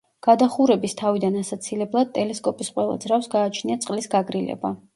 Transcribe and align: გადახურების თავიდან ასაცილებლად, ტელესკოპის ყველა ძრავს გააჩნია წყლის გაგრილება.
გადახურების 0.25 0.95
თავიდან 1.01 1.37
ასაცილებლად, 1.41 2.11
ტელესკოპის 2.17 2.73
ყველა 2.79 2.99
ძრავს 3.07 3.31
გააჩნია 3.37 3.81
წყლის 3.87 4.13
გაგრილება. 4.19 4.77